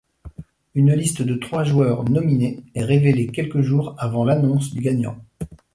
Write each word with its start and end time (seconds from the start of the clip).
Une 0.73 0.91
liste 0.95 1.21
de 1.21 1.35
trois 1.35 1.63
joueurs 1.63 2.09
nominés 2.09 2.63
est 2.73 2.83
révélée 2.83 3.27
quelques 3.27 3.61
jours 3.61 3.93
avant 3.99 4.25
l'annonce 4.25 4.71
du 4.73 4.81
gagnant. 4.81 5.21